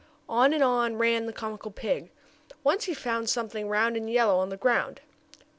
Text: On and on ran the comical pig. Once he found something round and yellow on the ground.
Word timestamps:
On 0.27 0.51
and 0.51 0.63
on 0.63 0.95
ran 0.97 1.27
the 1.27 1.31
comical 1.31 1.69
pig. 1.69 2.09
Once 2.63 2.85
he 2.85 2.93
found 2.95 3.29
something 3.29 3.69
round 3.69 3.95
and 3.95 4.09
yellow 4.09 4.39
on 4.39 4.49
the 4.49 4.57
ground. 4.57 4.99